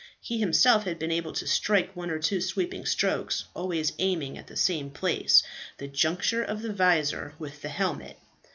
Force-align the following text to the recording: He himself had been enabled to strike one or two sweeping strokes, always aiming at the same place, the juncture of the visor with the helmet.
He 0.19 0.39
himself 0.39 0.85
had 0.85 0.97
been 0.97 1.11
enabled 1.11 1.35
to 1.35 1.47
strike 1.47 1.95
one 1.95 2.09
or 2.09 2.17
two 2.17 2.41
sweeping 2.41 2.87
strokes, 2.87 3.45
always 3.53 3.93
aiming 3.99 4.35
at 4.35 4.47
the 4.47 4.57
same 4.57 4.89
place, 4.89 5.43
the 5.77 5.87
juncture 5.87 6.41
of 6.43 6.63
the 6.63 6.73
visor 6.73 7.35
with 7.37 7.61
the 7.61 7.69
helmet. 7.69 8.17